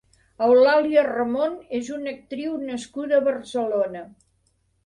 Eulàlia 0.45 1.03
Ramon 1.07 1.53
és 1.81 1.93
una 1.97 2.13
actriu 2.15 2.57
nascuda 2.71 3.21
a 3.21 3.27
Barcelona. 3.31 4.07